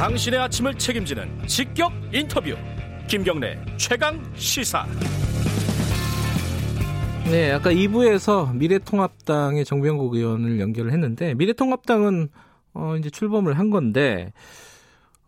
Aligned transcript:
당신의 0.00 0.40
아침을 0.40 0.78
책임지는 0.78 1.46
직격 1.46 1.92
인터뷰 2.10 2.56
김경래 3.06 3.58
최강 3.76 4.18
시사 4.34 4.86
네, 7.30 7.52
아까 7.52 7.70
2부에서 7.70 8.56
미래통합당의 8.56 9.66
정병국 9.66 10.14
의원을 10.14 10.58
연결을 10.58 10.92
했는데 10.92 11.34
미래통합당은 11.34 12.30
어, 12.72 12.96
이제 12.96 13.10
출범을 13.10 13.58
한 13.58 13.68
건데 13.68 14.32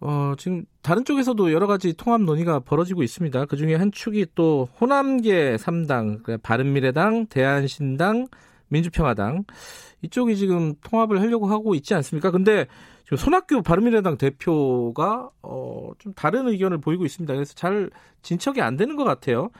어, 0.00 0.32
지금 0.39 0.64
다른 0.81 1.04
쪽에서도 1.04 1.53
여러 1.53 1.67
가지 1.67 1.93
통합 1.93 2.23
논의가 2.23 2.61
벌어지고 2.61 3.03
있습니다. 3.03 3.45
그 3.45 3.59
중에 3.59 3.75
한 3.75 3.93
축이 3.93 4.29
또 4.35 4.71
호남계 4.81 5.57
3당, 5.57 6.23
그러니까 6.23 6.39
바른미래당, 6.43 7.27
대한신당, 7.27 8.27
민주평화당 8.72 9.44
이쪽이 10.03 10.36
지금 10.36 10.75
통합을 10.82 11.21
하려고 11.21 11.46
하고 11.46 11.75
있지 11.75 11.94
않습니까? 11.94 12.30
근데 12.30 12.67
지금 13.04 13.17
손학규 13.17 13.63
바른미래당 13.63 14.18
대표가 14.18 15.30
어, 15.43 15.90
좀 15.99 16.13
다른 16.14 16.49
의견을 16.49 16.79
보이고 16.79 17.04
있습니다. 17.04 17.32
그래서 17.35 17.54
잘 17.54 17.90
진척이 18.22 18.61
안 18.61 18.77
되는 18.77 18.96
것 18.96 19.04
같아요. 19.04 19.50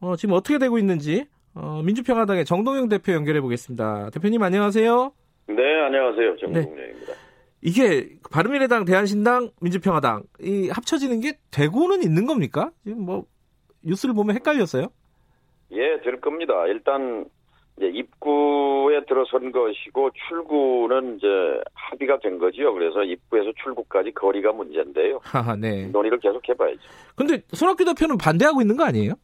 어, 0.00 0.14
지금 0.16 0.34
어떻게 0.34 0.58
되고 0.58 0.78
있는지 0.78 1.26
어, 1.54 1.82
민주평화당의 1.84 2.44
정동영 2.44 2.88
대표 2.88 3.12
연결해 3.12 3.40
보겠습니다. 3.40 4.10
대표님 4.10 4.42
안녕하세요. 4.42 5.12
네, 5.48 5.80
안녕하세요. 5.86 6.36
정동영입니다. 6.36 7.12
네. 7.12 7.18
이게 7.60 8.10
바른미래당, 8.30 8.84
대한신당, 8.84 9.50
민주평화당 9.60 10.22
이 10.40 10.68
합쳐지는 10.68 11.20
게 11.20 11.38
되고는 11.50 12.02
있는 12.02 12.26
겁니까? 12.26 12.70
지금 12.84 13.04
뭐 13.04 13.24
뉴스를 13.82 14.14
보면 14.14 14.36
헷갈렸어요. 14.36 14.86
예, 15.72 16.00
될 16.04 16.20
겁니다. 16.20 16.54
일단 16.66 17.24
이제 17.78 17.86
입구에 17.86 19.04
들어선 19.06 19.52
것이고 19.52 20.10
출구는 20.28 21.16
이제 21.16 21.26
합의가 21.74 22.18
된 22.18 22.38
거지요. 22.38 22.74
그래서 22.74 23.04
입구에서 23.04 23.52
출구까지 23.62 24.12
거리가 24.12 24.52
문제인데요. 24.52 25.20
하하, 25.22 25.54
네. 25.54 25.86
논의를 25.86 26.18
계속 26.18 26.46
해봐야죠. 26.48 26.80
근데 27.14 27.40
손학규 27.52 27.84
대표는 27.84 28.18
반대하고 28.18 28.60
있는 28.60 28.76
거 28.76 28.84
아니에요? 28.84 29.14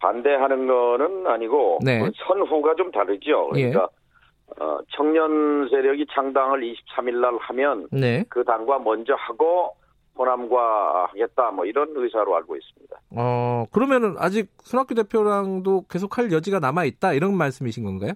반대하는 0.00 0.66
거는 0.66 1.26
아니고 1.26 1.80
네. 1.84 2.00
그 2.00 2.10
선후가 2.26 2.74
좀 2.76 2.90
다르죠. 2.90 3.50
그러니까 3.52 3.88
예. 3.90 4.62
어, 4.62 4.78
청년 4.96 5.68
세력이 5.68 6.06
창당을 6.12 6.60
23일 6.60 7.20
날 7.20 7.36
하면 7.38 7.88
네. 7.92 8.24
그 8.28 8.42
당과 8.42 8.80
먼저 8.80 9.14
하고 9.14 9.76
호남과 10.16 11.06
하겠다 11.10 11.50
뭐 11.50 11.64
이런 11.64 11.88
의사로 11.94 12.36
알고 12.36 12.56
있습니다. 12.56 12.96
어, 13.16 13.64
그러면은 13.72 14.14
아직 14.18 14.50
손학규 14.62 14.94
대표랑도 14.94 15.86
계속 15.88 16.18
할 16.18 16.30
여지가 16.32 16.60
남아 16.60 16.84
있다 16.84 17.14
이런 17.14 17.36
말씀이신 17.36 17.84
건가요? 17.84 18.12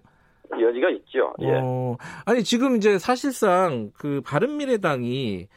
여지가 0.53 0.91
있죠. 0.91 1.33
예. 1.41 1.61
어, 1.63 1.97
아니 2.25 2.43
지금 2.45 2.77
이제 2.77 2.99
사실상 2.99 3.91
그 3.95 4.21
바른미래당이 4.25 5.49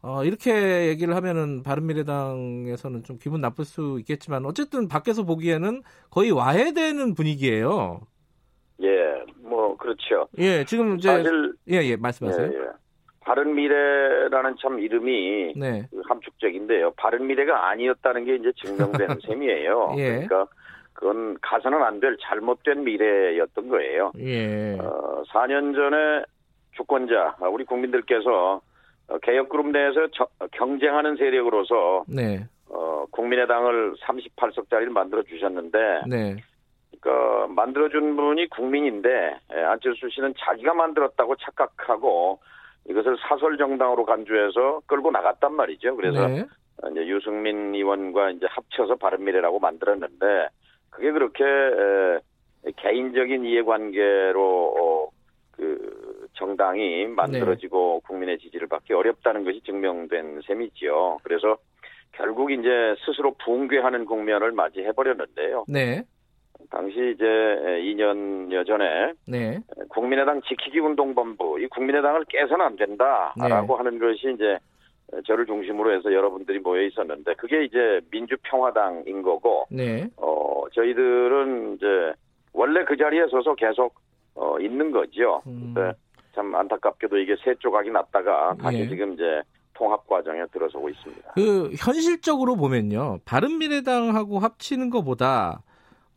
어, 0.00 0.24
이렇게 0.24 0.88
얘기를 0.88 1.14
하면은 1.16 1.62
바른미래당에서는 1.62 3.02
좀 3.02 3.18
기분 3.18 3.40
나쁠 3.40 3.64
수 3.64 3.96
있겠지만 4.00 4.46
어쨌든 4.46 4.88
밖에서 4.88 5.24
보기에는 5.24 5.82
거의 6.10 6.30
와해되는 6.30 7.14
분위기예요. 7.14 8.00
예, 8.80 8.88
뭐 9.42 9.76
그렇죠. 9.76 10.28
예, 10.38 10.64
지금 10.64 10.96
이제 10.96 11.08
사실 11.08 11.52
예, 11.68 11.82
예, 11.82 11.96
말씀하세요. 11.96 12.46
예, 12.46 12.56
예. 12.56 12.68
바른 13.28 13.54
미래라는 13.54 14.56
참 14.58 14.80
이름이 14.80 15.52
네. 15.54 15.86
그 15.90 16.00
함축적인데요. 16.08 16.92
바른 16.96 17.26
미래가 17.26 17.68
아니었다는 17.68 18.24
게 18.24 18.36
이제 18.36 18.50
증명된 18.64 19.18
셈이에요. 19.26 19.94
예. 19.98 20.26
그러니까 20.26 20.46
그건 20.94 21.36
가서는 21.42 21.82
안 21.82 22.00
될 22.00 22.16
잘못된 22.22 22.84
미래였던 22.84 23.68
거예요. 23.68 24.12
예. 24.18 24.78
어, 24.80 25.22
4년 25.28 25.74
전에 25.74 26.24
주권자 26.72 27.36
우리 27.52 27.66
국민들께서 27.66 28.62
어, 29.08 29.18
개혁그룹 29.18 29.72
내에서 29.72 30.06
저, 30.14 30.26
경쟁하는 30.52 31.16
세력으로서 31.16 32.04
네. 32.08 32.46
어, 32.70 33.04
국민의당을 33.10 33.96
38석짜리를 33.96 34.88
만들어 34.88 35.22
주셨는데 35.22 35.78
네. 36.06 36.36
그러니까 36.98 37.46
만들어준 37.48 38.16
분이 38.16 38.48
국민인데 38.48 39.36
예, 39.54 39.60
안철수 39.64 40.08
씨는 40.08 40.32
자기가 40.38 40.72
만들었다고 40.72 41.36
착각하고 41.36 42.40
이것을 42.88 43.16
사설 43.20 43.58
정당으로 43.58 44.04
간주해서 44.04 44.82
끌고 44.86 45.10
나갔단 45.10 45.54
말이죠. 45.54 45.96
그래서 45.96 46.26
네. 46.26 46.44
이제 46.90 47.06
유승민 47.06 47.74
의원과 47.74 48.30
이제 48.30 48.46
합쳐서 48.48 48.96
바른미래라고 48.96 49.58
만들었는데 49.58 50.48
그게 50.90 51.10
그렇게 51.12 51.44
에, 51.44 52.70
개인적인 52.76 53.44
이해관계로 53.44 54.74
어, 54.78 55.10
그 55.52 56.28
정당이 56.34 57.06
만들어지고 57.08 58.00
국민의 58.00 58.38
지지를 58.38 58.68
받기 58.68 58.92
어렵다는 58.92 59.44
것이 59.44 59.60
증명된 59.64 60.42
셈이지요. 60.46 61.18
그래서 61.24 61.56
결국 62.12 62.50
이제 62.50 62.94
스스로 63.04 63.34
붕괴하는 63.44 64.04
국면을 64.04 64.52
맞이해 64.52 64.92
버렸는데요. 64.92 65.64
네. 65.68 66.04
당시 66.70 67.12
이제 67.14 67.24
2년여 67.24 68.66
전에 68.66 69.12
네. 69.26 69.58
국민의당 69.88 70.40
지키기 70.42 70.78
운동본부 70.80 71.60
이 71.60 71.66
국민의당을 71.68 72.24
깨서는 72.28 72.64
안 72.64 72.76
된다라고 72.76 73.74
네. 73.74 73.74
하는 73.76 73.98
것이 73.98 74.34
이제 74.34 74.58
저를 75.26 75.46
중심으로 75.46 75.94
해서 75.94 76.12
여러분들이 76.12 76.58
모여 76.58 76.82
있었는데 76.82 77.34
그게 77.34 77.64
이제 77.64 78.00
민주평화당인 78.10 79.22
거고 79.22 79.66
네. 79.70 80.06
어 80.16 80.64
저희들은 80.74 81.76
이제 81.76 81.86
원래 82.52 82.84
그 82.84 82.96
자리에 82.96 83.26
서서 83.30 83.54
계속 83.54 83.94
어 84.34 84.58
있는 84.60 84.90
거죠. 84.90 85.40
음. 85.46 85.72
근데 85.74 85.92
참 86.34 86.54
안타깝게도 86.54 87.18
이게 87.18 87.34
세 87.42 87.54
조각이 87.58 87.90
났다가 87.90 88.54
다시 88.60 88.80
예. 88.80 88.88
지금 88.88 89.14
이제 89.14 89.42
통합 89.72 90.06
과정에 90.06 90.44
들어서고 90.52 90.88
있습니다. 90.90 91.32
그 91.34 91.70
현실적으로 91.78 92.56
보면요. 92.56 93.18
바른미래당하고 93.24 94.40
합치는 94.40 94.90
것보다 94.90 95.62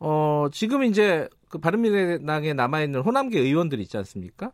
어 0.04 0.48
지금 0.50 0.82
이제 0.82 1.28
그 1.48 1.58
바른미래당에 1.58 2.54
남아 2.54 2.80
있는 2.82 3.00
호남계 3.02 3.38
의원들 3.38 3.78
있지 3.80 3.96
않습니까? 3.98 4.50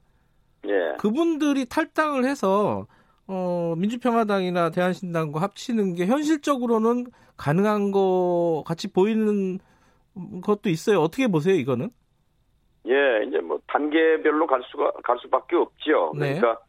예. 0.69 0.95
그분들이 0.99 1.65
탈당을 1.65 2.25
해서 2.27 2.87
어 3.27 3.75
민주평화당이나 3.79 4.69
대한신당과 4.71 5.41
합치는 5.41 5.95
게 5.95 6.05
현실적으로는 6.07 7.07
가능한 7.39 7.93
거 7.93 8.63
같이 8.67 8.93
보이는 8.93 9.59
것도 10.43 10.69
있어요. 10.69 11.01
어떻게 11.01 11.29
보세요, 11.29 11.55
이거는? 11.55 11.89
예, 12.87 13.25
이제 13.27 13.39
뭐 13.41 13.59
단계별로 13.69 14.47
갈 14.47 14.63
수가 14.71 14.93
갈 15.05 15.19
수밖에 15.21 15.57
없지요. 15.57 16.13
네. 16.15 16.39
그러니까 16.39 16.61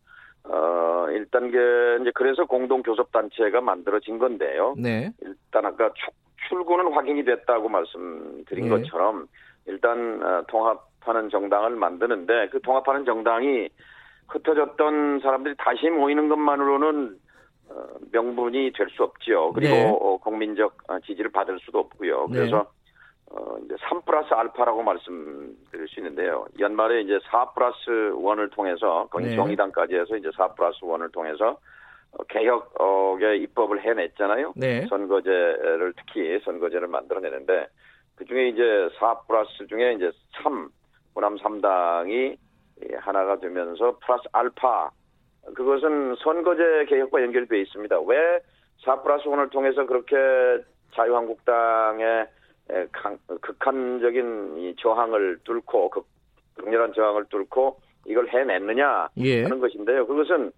어 0.43 1.07
1단계 1.09 2.01
이제 2.01 2.11
그래서 2.15 2.45
공동 2.45 2.81
교섭 2.81 3.11
단체가 3.11 3.59
만들어진 3.59 4.19
건데요. 4.19 4.75
네. 4.77 5.11
일단 5.21 5.65
아까 5.65 5.91
추- 5.95 6.11
출구는 6.47 6.93
확인이 6.93 7.23
됐다고 7.23 7.69
말씀드린 7.69 8.65
네. 8.65 8.69
것처럼 8.69 9.27
일단 9.65 10.21
어, 10.23 10.43
통합하는 10.47 11.29
정당을 11.29 11.75
만드는데 11.75 12.49
그 12.49 12.61
통합하는 12.61 13.05
정당이 13.05 13.69
흩어졌던 14.29 15.19
사람들이 15.21 15.55
다시 15.57 15.89
모이는 15.89 16.29
것만으로는 16.29 17.17
어, 17.69 17.83
명분이 18.11 18.71
될 18.75 18.89
수 18.89 19.03
없지요. 19.03 19.51
그리고 19.53 19.73
네. 19.73 19.85
어, 19.89 20.17
국민적 20.17 20.77
어, 20.87 20.99
지지를 20.99 21.31
받을 21.31 21.59
수도 21.59 21.79
없고요. 21.79 22.27
네. 22.29 22.39
그래서 22.39 22.65
어, 23.31 23.57
이제 23.63 23.75
3 23.87 24.01
플러스 24.01 24.33
알파라고 24.33 24.81
말씀드릴 24.81 25.87
수 25.87 25.99
있는데요. 25.99 26.45
연말에 26.59 27.01
이제 27.01 27.19
4 27.29 27.51
플러스 27.51 27.85
1을 27.87 28.51
통해서 28.51 29.07
거기 29.11 29.25
네. 29.25 29.35
정의당까지 29.35 29.95
해서 29.95 30.15
이제 30.15 30.31
4 30.35 30.53
플러스 30.55 30.79
1을 30.81 31.11
통해서 31.11 31.51
어, 31.51 31.57
개혁의 32.27 33.41
입법을 33.43 33.83
해냈잖아요. 33.83 34.53
네. 34.55 34.85
선거제를 34.87 35.93
특히 35.97 36.39
선거제를 36.43 36.87
만들어내는데 36.87 37.67
그 38.15 38.25
중에 38.25 38.49
이제 38.49 38.89
4 38.99 39.21
플러스 39.27 39.67
중에 39.67 39.93
이제 39.93 40.11
3 40.43 40.69
호남 41.15 41.37
3당이 41.37 42.37
하나가 42.99 43.39
되면서 43.39 43.97
플러스 44.05 44.23
알파 44.31 44.91
그것은 45.55 46.15
선거제 46.15 46.85
개혁과 46.87 47.21
연결되어 47.23 47.59
있습니다. 47.59 47.99
왜 48.01 48.39
4 48.85 49.01
플러스 49.01 49.25
1을 49.25 49.51
통해서 49.51 49.85
그렇게 49.85 50.15
자유한국당의 50.93 52.27
극한적인 53.41 54.57
이 54.57 54.75
저항을 54.77 55.39
뚫고 55.43 55.89
극, 55.89 56.07
극렬한 56.55 56.93
저항을 56.93 57.25
뚫고 57.25 57.81
이걸 58.05 58.29
해냈느냐 58.29 59.09
예. 59.17 59.43
하는 59.43 59.59
것인데요. 59.59 60.07
그것은 60.07 60.51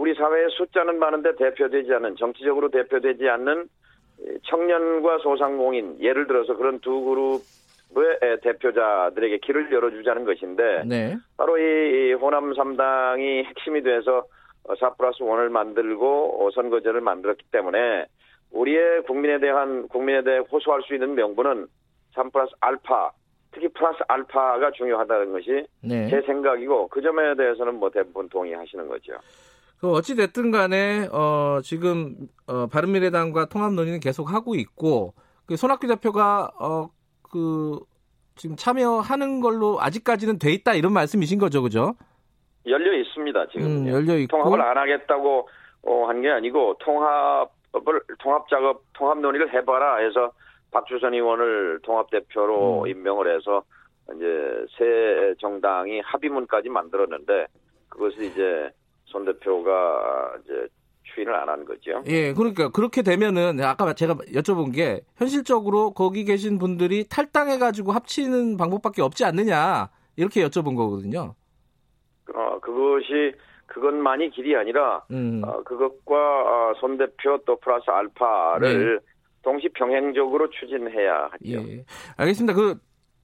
우리 0.00 0.14
사회의 0.14 0.48
숫자는 0.52 0.98
많은데 0.98 1.36
대표되지 1.36 1.92
않는 1.92 2.16
정치적으로 2.16 2.70
대표되지 2.70 3.28
않는 3.28 3.68
이 4.20 4.38
청년과 4.44 5.18
소상공인 5.18 5.98
예를 6.00 6.26
들어서 6.26 6.56
그런 6.56 6.80
두 6.80 7.02
그룹의 7.02 8.40
대표자들에게 8.42 9.38
길을 9.38 9.70
열어주자는 9.70 10.24
것인데 10.24 10.84
네. 10.86 11.16
바로 11.36 11.58
이 11.58 12.14
호남 12.14 12.54
3당이 12.54 13.44
핵심이 13.44 13.82
돼서 13.82 14.24
4 14.78 14.94
플러스 14.94 15.18
1을 15.18 15.50
만들고 15.50 16.46
어, 16.46 16.50
선거제를 16.52 17.02
만들었기 17.02 17.44
때문에 17.52 18.06
우리의 18.52 19.02
국민에 19.02 19.38
대한 19.38 19.86
국민에 19.88 20.22
대해 20.22 20.38
호소할 20.38 20.80
수 20.82 20.94
있는 20.94 21.14
명분은 21.14 21.66
3 22.14 22.30
플러스 22.30 22.54
알파 22.60 23.10
특히 23.52 23.68
플러스 23.68 23.98
알파가 24.08 24.70
중요하다는 24.70 25.32
것이 25.32 25.66
네. 25.82 26.08
제 26.08 26.22
생각이고 26.22 26.88
그 26.88 27.02
점에 27.02 27.34
대해서는 27.34 27.74
뭐 27.74 27.90
대부분 27.90 28.30
동의하시는 28.30 28.88
거죠. 28.88 29.12
그 29.80 29.90
어찌 29.92 30.14
됐든 30.14 30.50
간에 30.50 31.08
어, 31.10 31.60
지금 31.62 32.14
어, 32.46 32.66
바른미래당과 32.66 33.46
통합 33.46 33.72
논의는 33.72 34.00
계속 34.00 34.30
하고 34.32 34.54
있고 34.54 35.14
그 35.46 35.56
손학규 35.56 35.86
대표가 35.86 36.50
어, 36.60 36.90
그 37.22 37.78
지금 38.36 38.56
참여하는 38.56 39.40
걸로 39.40 39.80
아직까지는 39.80 40.38
돼 40.38 40.52
있다 40.52 40.74
이런 40.74 40.92
말씀이신 40.92 41.38
거죠, 41.38 41.62
그죠? 41.62 41.94
열려 42.66 42.92
있습니다 42.92 43.46
지금 43.48 43.66
음, 43.66 43.88
열려 43.88 44.16
있고 44.18 44.36
통합을 44.36 44.60
안 44.60 44.76
하겠다고 44.76 45.48
어, 45.82 46.04
한 46.08 46.20
게 46.20 46.28
아니고 46.28 46.76
통합을 46.80 48.02
통합 48.18 48.46
작업 48.50 48.82
통합 48.92 49.18
논의를 49.18 49.52
해봐라 49.54 49.96
해서 49.96 50.30
박주선 50.72 51.14
의원을 51.14 51.80
통합 51.82 52.10
대표로 52.10 52.82
음. 52.82 52.86
임명을 52.86 53.34
해서 53.34 53.62
이제 54.14 54.66
새 54.76 55.34
정당이 55.40 56.00
합의문까지 56.00 56.68
만들었는데 56.68 57.46
그것을 57.88 58.24
이제 58.24 58.70
손 59.10 59.24
대표가 59.24 60.32
이제 60.44 60.66
추인을 61.14 61.34
안 61.34 61.48
한 61.48 61.64
거죠. 61.64 62.02
예, 62.06 62.32
그러니까 62.32 62.68
그렇게 62.70 63.02
되면은 63.02 63.60
아까 63.62 63.92
제가 63.92 64.14
여쭤본 64.32 64.74
게 64.74 65.00
현실적으로 65.16 65.92
거기 65.92 66.24
계신 66.24 66.58
분들이 66.58 67.04
탈당해 67.08 67.58
가지고 67.58 67.92
합치는 67.92 68.56
방법밖에 68.56 69.02
없지 69.02 69.24
않느냐 69.24 69.90
이렇게 70.16 70.44
여쭤본 70.46 70.76
거거든요. 70.76 71.34
어, 72.32 72.60
그것이 72.60 73.32
그것만이 73.66 74.30
길이 74.30 74.54
아니라 74.56 75.02
음. 75.10 75.42
어, 75.44 75.62
그것과 75.64 76.14
어, 76.14 76.74
손 76.80 76.96
대표 76.96 77.38
또 77.44 77.56
플러스 77.58 77.90
알파를 77.90 79.00
동시 79.42 79.68
병행적으로 79.70 80.48
추진해야 80.50 81.30
하죠. 81.32 81.68
예. 81.68 81.84
알겠습니다. 82.16 82.54
그 82.54 82.78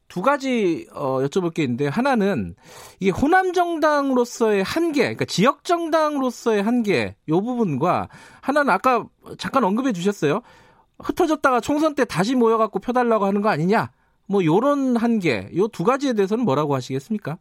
두 0.08 0.22
가지 0.22 0.86
어, 0.94 1.18
여쭤볼 1.20 1.54
게 1.54 1.62
있는데 1.64 1.88
하나는 1.88 2.54
이게 3.00 3.10
호남 3.10 3.52
정당으로서의 3.52 4.62
한계, 4.62 5.00
그러니까 5.02 5.24
지역 5.24 5.64
정당으로서의 5.64 6.62
한계 6.62 7.16
요 7.28 7.40
부분과 7.40 8.08
하나는 8.40 8.70
아까 8.70 9.06
잠깐 9.38 9.64
언급해 9.64 9.92
주셨어요. 9.92 10.42
흩어졌다가 11.00 11.60
총선 11.60 11.94
때 11.94 12.04
다시 12.04 12.34
모여갖고 12.36 12.78
펴달라고 12.78 13.24
하는 13.24 13.42
거 13.42 13.48
아니냐? 13.48 13.90
뭐 14.28 14.44
요런 14.44 14.96
한계, 14.96 15.50
요 15.56 15.68
두 15.68 15.84
가지에 15.84 16.12
대해서는 16.14 16.44
뭐라고 16.44 16.74
하시겠습니까? 16.74 17.38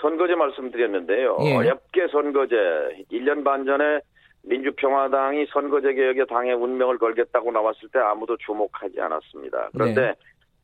선거제 0.00 0.34
말씀드렸는데요. 0.34 1.38
예. 1.42 1.56
어렵게 1.56 2.06
선거제 2.12 2.54
1년 3.10 3.42
반 3.42 3.64
전에 3.64 4.00
민주평화당이 4.42 5.46
선거제 5.52 5.92
개혁에 5.92 6.24
당의 6.26 6.54
운명을 6.54 6.98
걸겠다고 6.98 7.50
나왔을 7.50 7.88
때 7.92 7.98
아무도 7.98 8.36
주목하지 8.36 9.00
않았습니다. 9.00 9.70
그런데 9.72 10.00
네. 10.00 10.14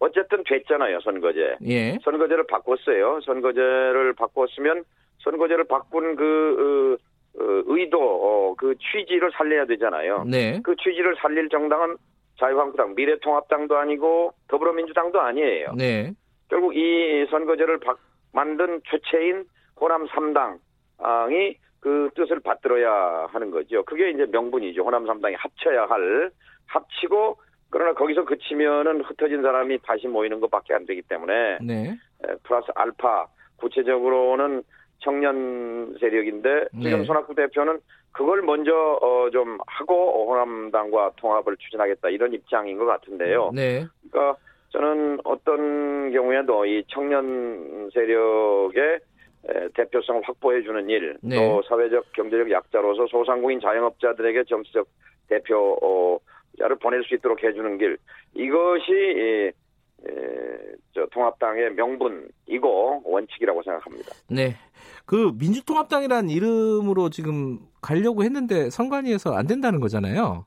어쨌든 0.05 0.43
됐잖아요, 0.45 1.01
선거제. 1.01 1.57
예, 1.67 1.99
선거제를 2.05 2.47
바꿨어요. 2.47 3.21
선거제를 3.25 4.13
바꿨으면 4.15 4.85
선거제를 5.23 5.65
바꾼 5.65 6.17
그 6.17 6.99
어, 7.37 7.43
어, 7.43 7.63
의도, 7.67 7.99
어, 8.01 8.55
그 8.57 8.75
취지를 8.79 9.31
살려야 9.33 9.65
되잖아요. 9.67 10.25
네, 10.29 10.61
그 10.63 10.77
취지를 10.77 11.17
살릴 11.21 11.49
정당은 11.49 11.97
자유한국당, 12.39 12.95
미래통합당도 12.95 13.77
아니고 13.77 14.33
더불어민주당도 14.49 15.21
아니에요. 15.21 15.73
네, 15.77 16.13
결국 16.51 16.77
이 16.77 17.27
선거제를 17.31 17.79
바- 17.81 17.97
만든 18.33 18.81
주체인 18.91 19.45
호남 19.81 20.07
3당이 20.07 21.57
그 21.81 22.11
뜻을 22.15 22.41
받들어야 22.41 23.27
하는 23.31 23.51
거죠. 23.51 23.85
그게 23.85 24.11
이제 24.11 24.27
명분이죠. 24.27 24.83
호남 24.83 25.05
3당이 25.05 25.35
합쳐야 25.39 25.87
할 25.87 26.31
합치고 26.67 27.37
그러나 27.75 27.93
거기서 27.93 28.25
그치면은 28.25 29.01
흩어진 29.01 29.43
사람이 29.43 29.81
다시 29.83 30.07
모이는 30.07 30.39
것밖에 30.39 30.75
안 30.75 30.87
되기 30.87 31.03
때문에 31.03 31.59
네, 31.61 31.91
에, 32.23 32.35
플러스 32.45 32.69
알파 32.77 33.27
구체적으로는 33.57 34.63
청년 35.01 35.97
세력인데 35.99 36.69
지금 36.81 37.01
네. 37.01 37.05
손학규 37.05 37.35
대표는 37.35 37.81
그걸 38.13 38.43
먼저 38.43 38.73
어, 38.73 39.29
좀 39.33 39.59
하고 39.67 40.31
호남당과 40.31 41.15
통합을 41.17 41.57
추진하겠다 41.57 42.11
이런 42.11 42.33
입장인 42.33 42.79
것 42.79 42.85
같은데요. 42.85 43.51
네, 43.53 43.85
그러니까 44.09 44.41
저는 44.69 45.19
어떤 45.25 46.13
경우에도 46.13 46.67
이 46.67 46.85
청년 46.87 47.91
세력의 47.93 49.01
에, 49.49 49.69
대표성을 49.75 50.23
확보해 50.23 50.63
주는 50.63 50.89
일, 50.89 51.17
네. 51.23 51.35
또 51.35 51.61
사회적 51.63 52.13
경제적 52.13 52.53
약자로서 52.53 53.09
소상공인 53.09 53.59
자영업자들에게 53.59 54.45
정치적 54.45 54.87
대표 55.29 56.21
자를 56.59 56.77
보낼 56.77 57.03
수 57.05 57.15
있도록 57.15 57.43
해주는 57.43 57.79
길, 57.79 57.99
이것이 58.35 58.93
이, 58.93 59.53
에, 60.07 60.75
저 60.93 61.07
통합당의 61.13 61.75
명분이고 61.75 63.03
원칙이라고 63.05 63.63
생각합니다. 63.63 64.13
네. 64.31 64.55
그 65.07 65.33
민주통합당이라는 65.39 66.31
이름으로 66.31 67.11
지금 67.11 67.59
가려고 67.81 68.23
했는데 68.23 68.71
선관위에서 68.71 69.35
안 69.35 69.47
된다는 69.47 69.81
거잖아요. 69.81 70.47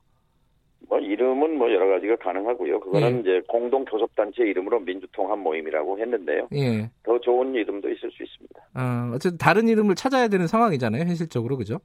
뭐 0.89 0.99
이름은 0.99 1.57
뭐 1.57 1.71
여러 1.71 1.87
가지가 1.87 2.15
가능하고요. 2.17 2.79
그거는 2.79 3.17
예. 3.17 3.19
이제 3.19 3.41
공동 3.47 3.83
교섭단체 3.83 4.43
이름으로 4.43 4.79
민주통합 4.79 5.37
모임이라고 5.39 5.99
했는데요. 5.99 6.47
예. 6.53 6.89
더 7.03 7.19
좋은 7.19 7.53
이름도 7.53 7.89
있을 7.89 8.09
수 8.11 8.23
있습니다. 8.23 8.61
아, 8.73 9.11
어쨌든 9.13 9.37
다른 9.37 9.67
이름을 9.67 9.95
찾아야 9.95 10.27
되는 10.29 10.47
상황이잖아요, 10.47 11.01
현실적으로. 11.01 11.57
그죠? 11.57 11.79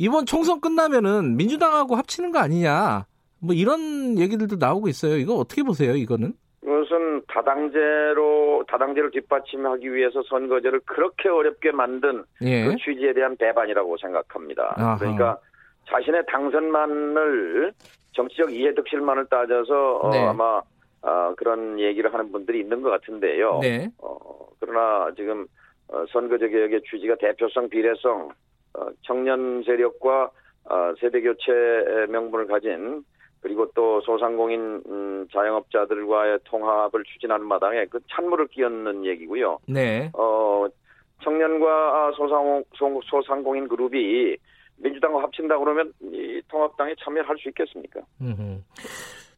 예. 0.00 0.04
이번 0.04 0.26
총선 0.26 0.60
끝나면은 0.60 1.36
민주당하고 1.36 1.96
합치는 1.96 2.30
거 2.32 2.38
아니냐. 2.38 3.06
뭐 3.40 3.54
이런 3.54 4.18
얘기들도 4.18 4.56
나오고 4.56 4.88
있어요. 4.88 5.16
이거 5.16 5.34
어떻게 5.34 5.62
보세요, 5.62 5.94
이거는? 5.94 6.32
이것은 6.62 7.22
다당제로 7.28 8.64
다당제를 8.66 9.10
뒷받침하기 9.10 9.92
위해서 9.94 10.22
선거제를 10.28 10.80
그렇게 10.84 11.28
어렵게 11.28 11.70
만든 11.70 12.24
예. 12.42 12.64
그 12.64 12.76
취지에 12.76 13.12
대한 13.12 13.36
배반이라고 13.36 13.96
생각합니다. 13.98 14.74
아하. 14.76 14.96
그러니까 14.96 15.38
자신의 15.88 16.24
당선만을 16.26 17.72
정치적 18.12 18.52
이해득실만을 18.52 19.26
따져서 19.26 19.96
어, 19.98 20.10
네. 20.10 20.18
아마 20.26 20.60
아, 21.02 21.32
그런 21.36 21.78
얘기를 21.78 22.12
하는 22.12 22.32
분들이 22.32 22.60
있는 22.60 22.82
것 22.82 22.90
같은데요. 22.90 23.60
네. 23.60 23.88
어, 23.98 24.18
그러나 24.58 25.12
지금 25.14 25.46
어, 25.88 26.04
선거제 26.10 26.48
개혁의 26.48 26.82
취지가 26.90 27.14
대표성, 27.20 27.68
비례성, 27.68 28.22
어, 28.22 28.28
청년 29.02 29.62
세력과 29.64 30.30
어, 30.68 30.92
세대 31.00 31.20
교체 31.20 31.52
명분을 32.08 32.46
가진 32.46 33.04
그리고 33.40 33.70
또 33.74 34.00
소상공인 34.00 34.82
음, 34.88 35.26
자영업자들과의 35.32 36.40
통합을 36.44 37.04
추진하는 37.04 37.46
마당에 37.46 37.84
그 37.86 38.00
찬물을 38.10 38.48
끼얹는 38.48 39.04
얘기고요. 39.04 39.58
네. 39.68 40.10
어, 40.14 40.66
청년과 41.22 42.12
소상, 42.16 42.64
소- 42.74 43.00
소상공인 43.04 43.68
그룹이 43.68 44.36
민주당과 44.78 45.22
합친다 45.22 45.58
그러면 45.58 45.92
이 46.02 46.40
통합당에 46.48 46.94
참여할 47.02 47.36
수 47.38 47.48
있겠습니까? 47.48 48.00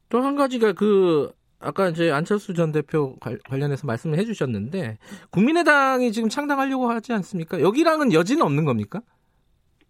또 0.09 0.21
한 0.21 0.37
가지가 0.37 0.73
그 0.73 1.31
아까 1.61 1.89
이제 1.89 2.11
안철수 2.11 2.55
전 2.55 2.73
대표 2.73 3.15
관- 3.21 3.39
관련해서 3.49 3.87
말씀을 3.87 4.19
해주셨는데 4.19 4.97
국민의당이 5.31 6.13
지금 6.13 6.29
창당하려고 6.29 6.87
하지 6.89 7.13
않습니까? 7.13 7.61
여기랑은 7.61 8.13
여지는 8.13 8.43
없는 8.43 8.65
겁니까? 8.65 9.01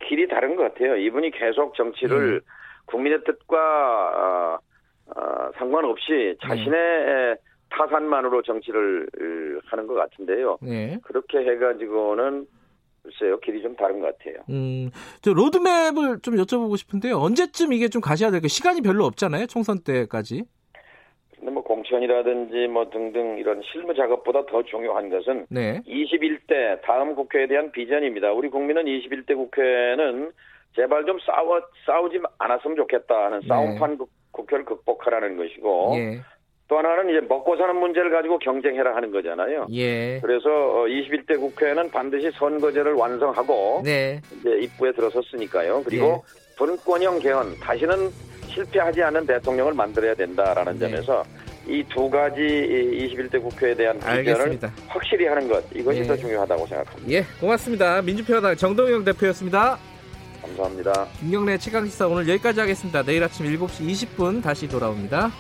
길이 0.09 0.27
다른 0.27 0.57
것 0.57 0.63
같아요. 0.63 0.97
이분이 0.97 1.31
계속 1.33 1.75
정치를 1.75 2.41
국민의 2.87 3.21
뜻과 3.25 3.57
어, 3.59 4.59
어, 5.15 5.51
상관없이 5.59 6.37
자신의 6.43 7.37
타산만으로 7.71 8.43
정치를 8.43 9.07
어, 9.07 9.61
하는 9.67 9.87
것 9.87 9.95
같은데요. 9.95 10.59
네. 10.63 10.99
그렇게 11.03 11.39
해가지고는 11.39 12.47
글쎄요 13.03 13.39
길이 13.41 13.63
좀 13.63 13.77
다른 13.77 14.01
것 14.01 14.19
같아요. 14.19 14.43
음, 14.51 14.91
저 15.23 15.33
로드맵을 15.33 16.21
좀 16.21 16.37
여쭤보고 16.37 16.77
싶은데요. 16.77 17.19
언제쯤 17.19 17.73
이게 17.73 17.89
좀 17.89 18.03
가셔야 18.03 18.31
될까요? 18.31 18.49
시간이 18.49 18.81
별로 18.83 19.05
없잖아요. 19.05 19.47
총선 19.47 19.79
때까지. 19.81 20.45
근데 21.49 21.55
뭐 21.55 21.63
공천이라든지 21.63 22.69
뭐 22.69 22.89
등등 22.91 23.39
이런 23.39 23.63
실무 23.73 23.95
작업보다 23.95 24.45
더 24.47 24.63
중요한 24.63 25.09
것은 25.09 25.47
네. 25.49 25.81
21대 25.87 26.81
다음 26.83 27.15
국회에 27.15 27.47
대한 27.47 27.73
비전입니다. 27.73 28.33
우리 28.33 28.49
국민은 28.51 28.85
21대 28.85 29.35
국회는 29.35 30.31
제발 30.77 31.05
좀 31.07 31.19
싸워 31.21 31.61
싸우지 31.87 32.21
않았으면 32.39 32.77
좋겠다 32.77 33.25
하는 33.27 33.41
네. 33.41 33.49
싸움판 33.49 33.97
국- 33.99 34.11
국회를 34.33 34.65
극복하라는 34.67 35.37
것이고 35.39 35.93
예. 35.97 36.19
또 36.69 36.77
하나는 36.77 37.09
이제 37.09 37.27
먹고 37.27 37.57
사는 37.57 37.75
문제를 37.77 38.11
가지고 38.11 38.39
경쟁해라 38.39 38.95
하는 38.95 39.11
거잖아요. 39.11 39.67
예. 39.73 40.21
그래서 40.21 40.51
어, 40.51 40.85
21대 40.87 41.41
국회는 41.41 41.91
반드시 41.91 42.31
선거제를 42.33 42.93
완성하고 42.93 43.81
네. 43.85 44.21
이제 44.39 44.51
입구에 44.61 44.93
들어섰으니까요. 44.93 45.83
그리고 45.87 46.23
분권형 46.59 47.21
개헌 47.21 47.59
다시는 47.61 48.11
실패하지 48.49 49.03
않는 49.03 49.27
대통령을 49.27 49.73
만들어야 49.75 50.15
된다라는 50.15 50.79
네. 50.79 50.89
점에서 50.91 51.23
이 51.69 51.85
두 51.89 52.09
가지 52.09 52.41
21대 52.41 53.43
국회에 53.43 53.75
대한 53.75 54.01
알겠습니다. 54.03 54.73
확실히 54.87 55.27
하는 55.27 55.47
것 55.49 55.63
이것이 55.75 56.01
예. 56.01 56.05
더 56.05 56.17
중요하다고 56.17 56.67
생각합니다. 56.67 57.13
예, 57.13 57.25
고맙습니다. 57.41 58.03
민주평화당 58.03 58.57
정동영 58.57 59.05
대표였습니다. 59.05 59.79
감사합니다. 60.41 61.07
김경래 61.21 61.59
최강시사 61.59 62.07
오늘 62.07 62.29
여기까지 62.29 62.61
하겠습니다. 62.61 63.03
내일 63.03 63.23
아침 63.23 63.47
7시 63.47 63.87
20분 64.17 64.43
다시 64.43 64.67
돌아옵니다. 64.67 65.31